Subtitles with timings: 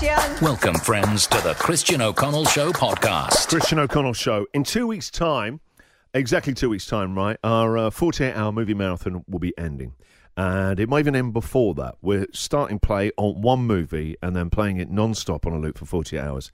[0.00, 0.42] Christian.
[0.42, 3.48] Welcome, friends, to the Christian O'Connell Show podcast.
[3.48, 4.46] Christian O'Connell Show.
[4.54, 5.60] In two weeks' time,
[6.14, 9.92] exactly two weeks' time, right, our uh, 48 hour movie marathon will be ending.
[10.38, 11.96] And it might even end before that.
[12.00, 15.76] We're starting play on one movie and then playing it non stop on a loop
[15.76, 16.50] for 48 hours.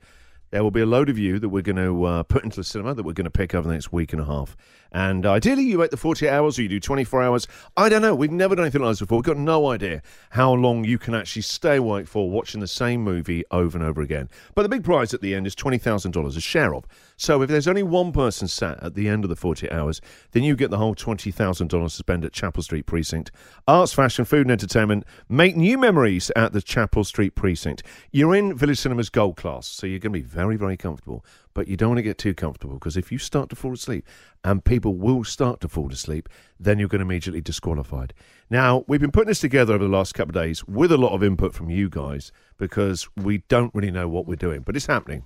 [0.49, 2.63] There will be a load of you that we're going to uh, put into the
[2.63, 4.55] cinema that we're going to pick over the next week and a half.
[4.91, 7.47] And ideally, you wait the 48 hours or you do 24 hours.
[7.75, 8.15] I don't know.
[8.15, 9.17] We've never done anything like this before.
[9.17, 13.01] We've got no idea how long you can actually stay awake for watching the same
[13.01, 14.29] movie over and over again.
[14.55, 16.85] But the big prize at the end is $20,000, a share of.
[17.17, 20.43] So if there's only one person sat at the end of the 48 hours, then
[20.43, 23.31] you get the whole $20,000 to spend at Chapel Street Precinct.
[23.67, 25.03] Arts, fashion, food, and entertainment.
[25.27, 27.83] Make new memories at the Chapel Street Precinct.
[28.11, 31.25] You're in Village Cinema's Gold Class, so you're going to be very, very comfortable.
[31.55, 34.05] But you don't want to get too comfortable because if you start to fall asleep,
[34.43, 36.29] and people will start to fall asleep,
[36.59, 38.13] then you're going to immediately disqualified.
[38.47, 41.13] Now, we've been putting this together over the last couple of days with a lot
[41.13, 44.85] of input from you guys because we don't really know what we're doing, but it's
[44.85, 45.25] happening.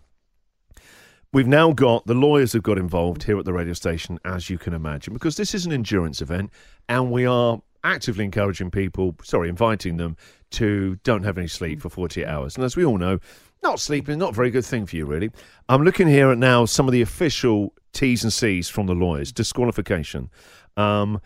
[1.33, 4.57] We've now got the lawyers have got involved here at the radio station, as you
[4.57, 6.51] can imagine, because this is an endurance event,
[6.87, 10.15] and we are actively encouraging people, sorry, inviting them
[10.51, 12.55] to don't have any sleep for 48 hours.
[12.55, 13.19] And as we all know,
[13.63, 15.31] not sleeping not a very good thing for you, really.
[15.69, 19.31] I'm looking here at now some of the official T's and C's from the lawyers,
[19.31, 20.29] disqualification.
[20.77, 21.21] Um,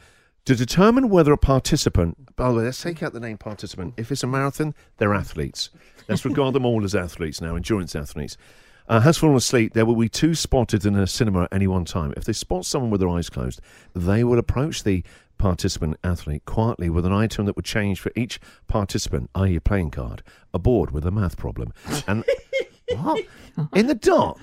[0.45, 3.95] to determine whether a participant, by the way, let's take out the name participant.
[3.97, 5.71] If it's a marathon, they're athletes.
[6.07, 8.37] Let's regard them all as athletes now, endurance athletes.
[8.87, 9.73] Uh, has fallen asleep.
[9.73, 12.13] There will be two spotted in a cinema at any one time.
[12.15, 13.59] If they spot someone with their eyes closed,
[13.95, 15.03] they will approach the
[15.37, 19.91] participant athlete quietly with an item that would change for each participant, i.e., a playing
[19.91, 21.73] card, a board with a math problem,
[22.07, 22.23] and
[22.97, 23.25] what
[23.73, 24.37] in the dark.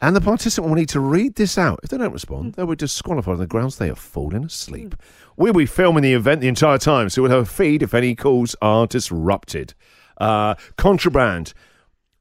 [0.00, 1.80] And the participant will need to read this out.
[1.82, 4.94] If they don't respond, they will be disqualified on the grounds they have fallen asleep.
[5.36, 8.14] We'll be filming the event the entire time, so we'll have a feed if any
[8.14, 9.74] calls are disrupted.
[10.18, 11.52] Uh, contraband.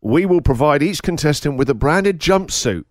[0.02, 2.86] We will provide each contestant with a branded jumpsuit.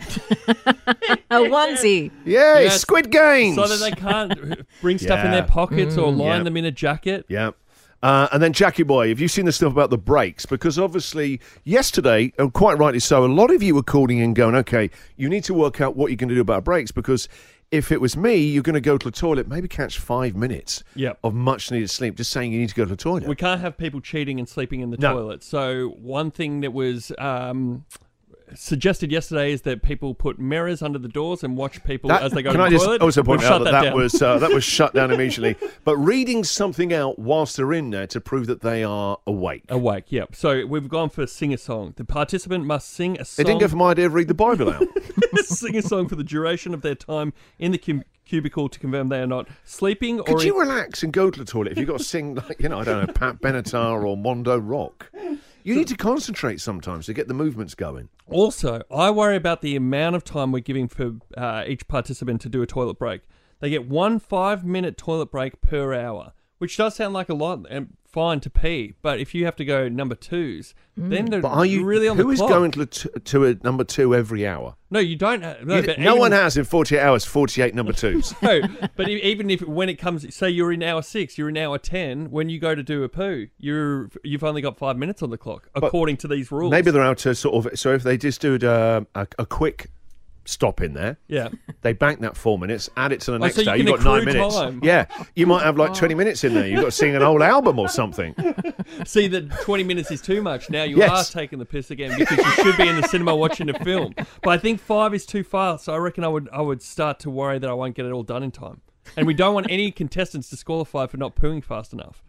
[1.30, 2.10] A onesie.
[2.24, 2.32] Yay,
[2.64, 2.80] Yes.
[2.80, 3.56] Squid Games!
[3.56, 5.40] so that they can't bring stuff in Yeah.
[5.40, 6.42] their pockets or line Yeah.
[6.44, 7.24] them in a jacket.
[7.28, 7.50] Yeah.
[8.02, 10.46] Uh, and then Jackie Boy, have you seen the stuff about the breaks?
[10.46, 14.54] Because obviously, yesterday, and quite rightly so, a lot of you were calling in going,
[14.54, 17.28] okay, you need to work out what you're going to do about breaks because
[17.72, 20.84] if it was me, you're going to go to the toilet, maybe catch five minutes
[20.94, 21.18] Yep.
[21.24, 23.26] of much needed sleep, just saying you need to go to the toilet.
[23.26, 25.14] We can't have people cheating and sleeping in the No.
[25.14, 25.42] toilet.
[25.42, 27.86] So one thing that was um,
[28.54, 32.32] suggested yesterday is that people put mirrors under the doors and watch people That- as
[32.32, 33.02] they go can to I the just toilet.
[33.02, 35.56] also point We've out shut that that, was uh, that was shut down immediately.
[35.84, 39.64] But reading something out whilst they're in there to prove that they are awake.
[39.68, 40.04] awake.
[40.08, 40.34] Yep.
[40.36, 41.94] So we've gone for sing a song.
[41.96, 43.44] The participant must sing a They song.
[43.46, 44.84] didn't go for my idea of read the Bible out.
[45.44, 49.20] sing a song for the duration of their time in the cubicle to confirm they
[49.20, 51.86] are not sleeping or Could in- you relax and go to the toilet if you've
[51.88, 55.10] got to sing, like, you know, I don't know, Pat Benatar or Mondo Rock?
[55.66, 58.08] You need to concentrate sometimes to get the movements going.
[58.28, 62.48] Also, I worry about the amount of time we're giving for uh, each participant to
[62.48, 63.22] do a toilet break.
[63.58, 67.66] They get one five minute toilet break per hour, which does sound like a lot
[67.68, 68.94] and fine to pee.
[69.02, 72.16] But if you have to go number twos, then they're But are you really on
[72.16, 72.48] Who the is clock.
[72.48, 74.74] going to, to a number two every hour?
[74.90, 75.44] No, you don't.
[75.44, 78.32] Uh, no, You- but no even- one has in 48 hours 48 number twos.
[78.40, 78.62] No,
[78.96, 82.30] but even if when it comes, say you're in hour six, you're in hour ten.
[82.30, 85.36] When you go to do a poo, you're you've only got five minutes on the
[85.38, 86.70] clock according to these rules.
[86.70, 87.78] Maybe they're out to sort of.
[87.78, 89.90] So if they just do uh, a, a quick
[90.46, 91.48] stop in there, yeah.
[91.82, 93.76] they bank that four minutes, add it to the Oh, next so you day.
[93.78, 94.54] You've got nine minutes.
[94.54, 94.80] time.
[94.82, 96.66] Yeah, you might have like 20 minutes in there.
[96.66, 98.34] You've got to sing an old album or something.
[99.04, 100.70] See that 20 minutes is too much.
[100.70, 101.30] Now you Yes.
[101.30, 104.14] are taking the piss again because you should be in the cinema watching a film.
[104.16, 105.84] But I think five is too fast.
[105.84, 108.12] So I reckon I would I would start to worry that I won't get it
[108.12, 108.80] all done in time.
[109.16, 112.22] And we don't want any contestants disqualified for not pooing fast enough.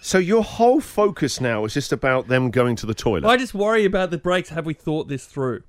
[0.00, 3.24] So your whole focus now is just about them going to the toilet.
[3.24, 4.48] I just worry about the breaks.
[4.48, 5.62] Have we thought this through?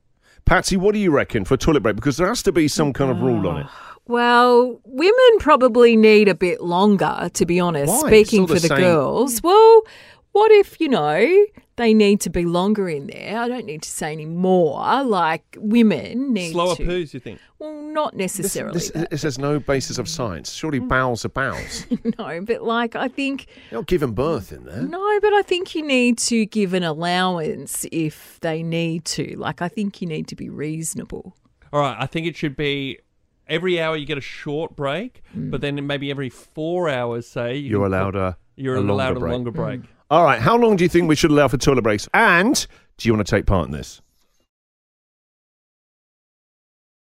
[0.46, 1.96] Patsy, what do you reckon for a toilet break?
[1.96, 3.68] Because there has to be some kind of rule on it.
[4.06, 8.10] Well, women probably need a bit longer, to be honest, Why?
[8.10, 9.42] speaking for the the girls.
[9.42, 9.84] Well,
[10.34, 13.40] what if, you know, they need to be longer in there?
[13.40, 15.04] I don't need to say any more.
[15.04, 16.84] Like women need Slower to.
[16.84, 17.40] poos, you think?
[17.60, 18.74] Well, not necessarily.
[18.74, 20.52] This, this has no basis of science.
[20.52, 20.88] Surely mm.
[20.88, 21.86] bowels are bowels.
[22.18, 24.82] no, but like I think You're not giving birth in there.
[24.82, 29.36] no, but I think you need to give an allowance if they need to.
[29.38, 31.36] Like I think you need to be reasonable.
[31.72, 33.00] All right, I think it should be
[33.48, 35.62] every hour you get a short break, but mm.
[35.62, 39.52] then maybe every four hours, say you You're allowed a you're a allowed a longer
[39.52, 39.82] break.
[39.82, 39.88] Mm.
[40.14, 40.40] All right.
[40.40, 42.08] How long do you think we should allow for toilet breaks?
[42.14, 42.68] And
[42.98, 44.00] do you want to take part in this?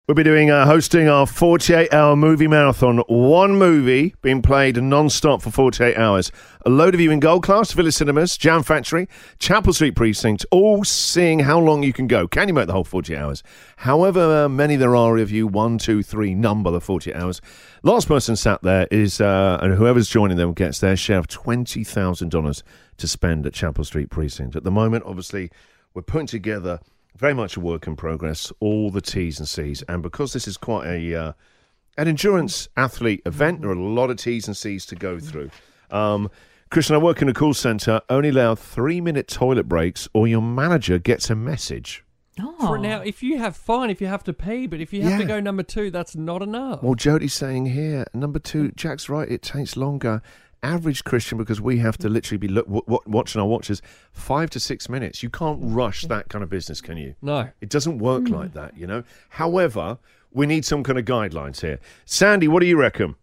[0.07, 2.99] We'll be doing uh, hosting our 48 hour movie marathon.
[3.07, 6.31] One movie being played non stop for 48 hours.
[6.63, 9.09] A load of you in Gold Class, Village Cinemas, Jam Factory,
[9.39, 12.27] Chapel Street Precinct, all seeing how long you can go.
[12.27, 13.41] Can you make the whole 48 hours?
[13.77, 17.41] However many there are of you, one, two, three, number the 48 hours.
[17.81, 22.63] Last person sat there is, uh, and whoever's joining them gets their share of $20,000
[22.97, 24.55] to spend at Chapel Street Precinct.
[24.55, 25.49] At the moment, obviously,
[25.95, 26.79] we're putting together
[27.15, 29.81] very much a work in progress, all the T's and C's.
[29.83, 31.33] And because this is quite a uh,
[31.97, 35.49] an endurance athlete event, there are a lot of T's and C's to go through.
[35.89, 36.29] Um,
[36.69, 40.41] Christian, I work in a call centre, only allow three minute toilet breaks or your
[40.41, 42.03] manager gets a message.
[42.37, 42.53] Oh.
[42.59, 45.21] For now, if you have fine, if you have to pee, but if you have
[45.21, 46.83] to go number two, that's not enough.
[46.83, 50.21] Well, Jody's saying here, number two, Jack's right, it takes longer.
[50.65, 53.81] Average Christian, because we have to literally be look, w- w- watching our watches,
[54.11, 55.21] five to six minutes.
[55.21, 57.13] You can't rush that kind of business, can you?
[57.21, 57.49] no.
[57.61, 59.03] It doesn't work like that, you know.
[59.29, 59.99] However,
[60.31, 61.79] we need some kind of guidelines here.
[62.05, 63.15] Sandy, what do you reckon?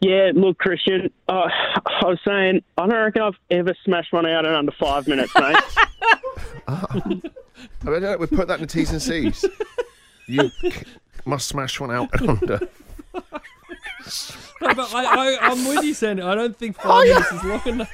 [0.00, 1.48] Yeah, look, Christian, uh,
[2.02, 5.32] I was saying, I don't reckon I've ever smashed one out in under five minutes,
[5.34, 5.56] mate.
[6.68, 7.20] I
[7.84, 9.44] mean, uh, we put that in the T's and C's.
[10.26, 10.72] You c-
[11.24, 12.60] must smash one out under.
[14.60, 15.04] No, but I,
[15.34, 16.22] I, I'm with you, Sandy.
[16.22, 17.92] I don't think Oh, five minutes is long enough.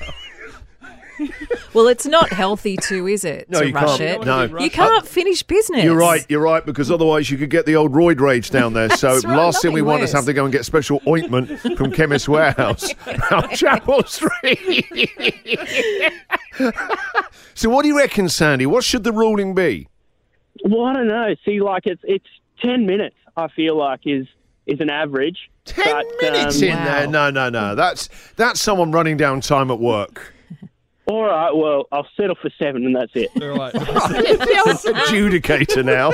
[1.75, 3.49] Well, it's not healthy too, is it?
[3.50, 4.23] No, to you rush can't.
[4.23, 4.25] it.
[4.26, 4.59] No.
[4.59, 5.85] You can't finish business.
[5.85, 6.25] You're right.
[6.29, 8.88] You're right because otherwise you could get the old roid rage down there.
[8.97, 10.12] So right, last thing we nothing want is worse.
[10.14, 12.93] have to go and get special ointment from Chemist Warehouse
[13.31, 14.87] on Chapel Street.
[17.55, 18.67] so what do you reckon, Sandy?
[18.67, 19.88] What should the ruling be?
[20.64, 21.35] well, I don't know.
[21.44, 22.26] See, like it's it's
[22.61, 23.17] ten minutes.
[23.37, 24.26] I feel like is
[24.67, 25.50] is an average.
[25.64, 27.06] Ten But, minutes um, in there?
[27.06, 27.75] No, no, no.
[27.75, 30.35] That's that's someone running down time at work.
[31.06, 33.31] All right, well, I'll settle for seven, and that's it.
[33.43, 33.73] All right.
[34.94, 36.12] Adjudicator now.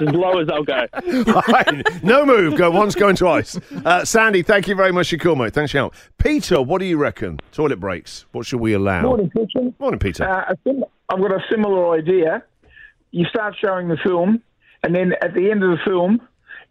[0.00, 0.84] As low as I'll go.
[1.48, 2.02] Right.
[2.02, 2.58] no move.
[2.58, 3.58] Go once, going twice.
[3.84, 5.54] Uh, Sandy, thank you very much for your call, mate.
[5.54, 5.94] Thanks for your help.
[6.18, 7.38] Peter, what do you reckon?
[7.52, 8.26] Toilet breaks.
[8.32, 9.02] What should we allow?
[9.02, 9.74] Morning, Christian.
[9.78, 10.28] Morning, Peter.
[10.28, 10.54] Uh,
[11.08, 12.42] I've got a similar idea.
[13.12, 14.42] You start showing the film,
[14.86, 16.20] and then at the end of the film,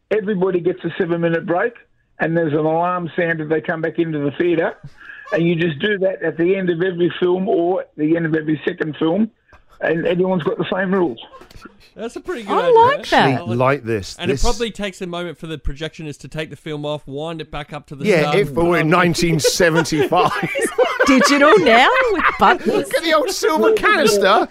[0.09, 1.73] everybody gets a seven minute break,
[2.19, 4.77] and there's an alarm sound if they come back into the theatre.
[5.33, 8.25] And you just do that at the end of every film or at the end
[8.25, 9.31] of every second film,
[9.81, 11.19] and everyone's got the same rules.
[11.95, 12.79] That's a pretty good I idea.
[12.79, 13.39] like that.
[13.39, 14.15] I like- like this.
[14.19, 17.07] And this- it probably takes a moment for the projectionist to take the film off,
[17.07, 18.35] wind it back up to the Yeah, start.
[18.35, 20.31] if we were in 1975.
[21.07, 22.67] Digital now with buttons.
[22.67, 24.47] Look at the old silver canister.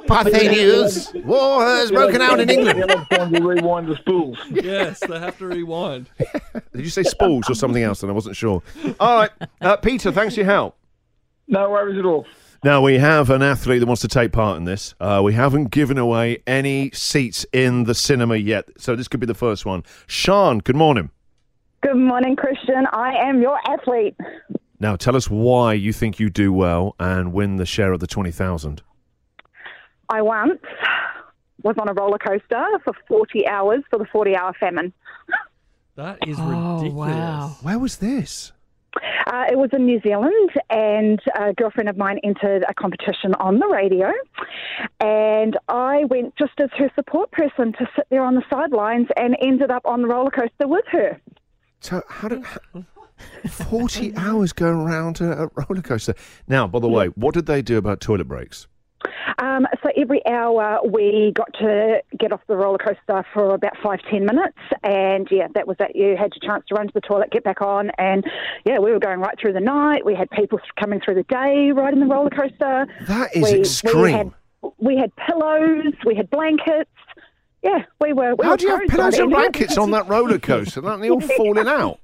[0.00, 1.12] Parthenius.
[1.24, 2.80] War has broken out in England.
[2.80, 4.38] Everyone's trying to rewind the spools.
[4.50, 6.08] yes, they have to rewind.
[6.18, 8.02] Did you say spools or something else?
[8.02, 8.62] And I wasn't sure.
[9.00, 9.30] All right,
[9.60, 10.12] uh, Peter.
[10.12, 10.76] Thanks for your help.
[11.46, 12.26] No worries at all.
[12.64, 14.94] Now we have an athlete that wants to take part in this.
[15.00, 19.26] Uh, we haven't given away any seats in the cinema yet, so this could be
[19.26, 19.84] the first one.
[20.08, 21.10] Sean, good morning.
[21.82, 22.86] Good morning, Christian.
[22.92, 24.16] I am your athlete.
[24.80, 28.06] Now tell us why you think you do well and win the share of the
[28.08, 28.82] twenty thousand.
[30.08, 30.60] I once
[31.62, 34.92] was on a roller coaster for 40 hours for the 40 hour famine.
[35.96, 36.94] That is Oh, ridiculous.
[37.14, 37.56] wow.
[37.62, 38.52] Where was this?
[39.26, 43.58] Uh, it was in New Zealand, and a girlfriend of mine entered a competition on
[43.58, 44.10] the radio.
[45.00, 49.36] And I went just as her support person to sit there on the sidelines and
[49.42, 51.20] ended up on the roller coaster with her.
[51.80, 52.44] So how did
[53.50, 56.14] forty hours go around a, a roller coaster?
[56.48, 58.66] Now, by the way, what did they do about toilet breaks?
[59.38, 64.00] Um, so every hour we got to get off the roller coaster for about five
[64.10, 65.94] ten minutes, and yeah, that was it.
[65.94, 68.24] You had your chance to run to the toilet, get back on, and
[68.64, 70.04] yeah, we were going right through the night.
[70.04, 72.86] We had people coming through the day riding the roller coaster.
[73.06, 74.02] That is we, extreme.
[74.02, 74.32] We had,
[74.78, 76.90] we had pillows, we had blankets.
[77.62, 78.34] Yeah, we were.
[78.34, 79.52] We How were do you have pillows and end of it.
[79.52, 80.84] blankets on that roller coaster?
[80.84, 82.00] Aren't they all falling out?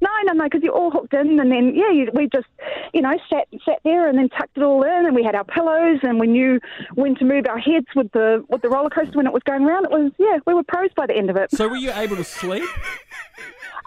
[0.00, 2.46] No, no, no, because you're all hooked in, and then yeah, you, we just,
[2.92, 5.44] you know, sat sat there and then tucked it all in, and we had our
[5.44, 6.58] pillows, and we knew
[6.94, 9.64] when to move our heads with the with the roller coaster when it was going
[9.64, 9.84] around.
[9.84, 11.50] It was yeah, we were pros by the end of it.
[11.52, 12.68] So were you able to sleep?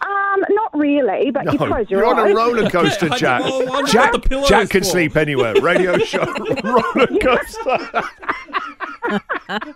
[0.06, 3.42] Um, not really, but you No, close your you're on a roller coaster, Jack.
[3.42, 4.86] know, I wonder Jack, what the pillow Jack can for.
[4.90, 5.54] sleep anywhere.
[5.62, 6.26] Radio show,
[6.64, 8.04] roller coaster.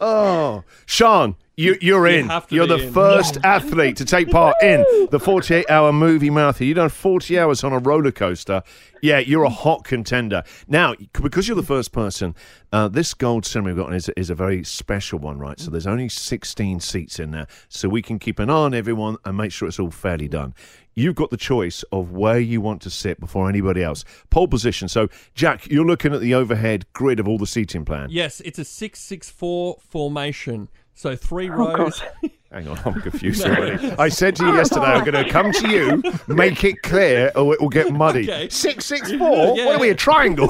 [0.00, 2.28] oh, Sean, You, you're in.
[2.30, 2.92] have You're the in.
[2.92, 6.66] first athlete to take part in the 48 hour movie marathon.
[6.66, 8.62] You've done 40 hours on a roller coaster.
[9.02, 10.42] Yeah, you're a hot contender.
[10.66, 12.34] Now, because you're the first person,
[12.72, 15.60] uh, this gold ceremony we've got is, is a very special one, right?
[15.60, 19.16] So there's only 16 seats in there, so we can keep an eye on everyone
[19.24, 20.54] and make sure it's all fairly done.
[20.94, 24.04] You've got the choice of where you want to sit before anybody else.
[24.30, 24.88] Pole position.
[24.88, 28.08] So, Jack, you're looking at the overhead grid of all the seating plan.
[28.10, 30.68] Yes, it's a six-six-four formation.
[30.94, 32.02] So three Oh, rows.
[32.52, 33.90] Hang on, I'm confused already.
[33.98, 37.52] I said to you yesterday, I'm going to come to you, make it clear, or
[37.54, 38.30] it will get muddy.
[38.30, 38.48] Okay.
[38.48, 39.56] Six, six, four.
[39.56, 39.66] Yeah.
[39.66, 39.90] What are we?
[39.90, 40.48] A triangle?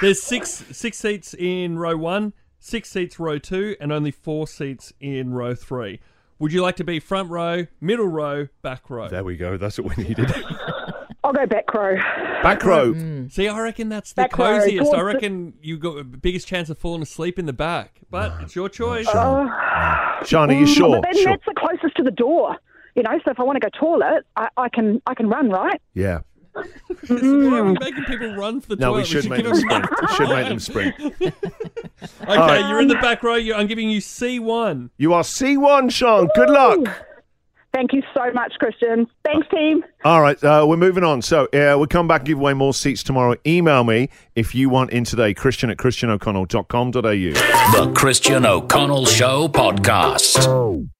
[0.00, 4.92] There's six six seats in row one, six seats row two, and only four seats
[5.00, 6.00] in row three.
[6.38, 9.08] Would you like to be front row, middle row, back row?
[9.08, 9.56] there we go.
[9.58, 10.32] That's what we needed.
[11.22, 11.96] I'll go back row.
[12.42, 12.94] Back row.
[12.94, 13.30] Mm.
[13.32, 14.94] See, I reckon that's the Back row, coziest.
[14.94, 18.00] I reckon you got the biggest chance of falling asleep in the back.
[18.10, 19.06] But it's your choice.
[19.06, 21.00] Sean, are you sure?
[21.00, 21.32] But then Sure.
[21.32, 22.56] that's the closest to the door.
[22.96, 25.48] You know, so if I want to go toilet, I, I can I can run,
[25.50, 25.80] right?
[25.94, 26.20] Yeah.
[26.52, 27.80] Why are mm.
[27.80, 29.06] making people run for the No, we toilet?
[29.06, 29.86] should make them them sprint.
[30.16, 30.94] should make them sprint.
[32.22, 33.36] Okay, you're in the back row.
[33.36, 34.90] I'm giving you C1.
[34.98, 36.28] You are C1, Sean.
[36.34, 37.06] Good luck.
[37.72, 39.06] Thank you so much, Christian.
[39.24, 39.84] Thanks, team.
[40.04, 41.22] All right, uh, we're moving on.
[41.22, 43.36] So uh, we'll come back and give away more seats tomorrow.
[43.46, 47.00] Email me if you want in today, christian at christianoconnell.com.au.
[47.00, 50.90] The Christian O'Connell Show Podcast.